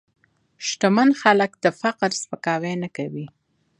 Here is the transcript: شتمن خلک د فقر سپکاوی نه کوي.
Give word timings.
شتمن 0.67 1.09
خلک 1.21 1.51
د 1.63 1.65
فقر 1.81 2.09
سپکاوی 2.21 2.73
نه 2.83 2.89
کوي. 2.97 3.25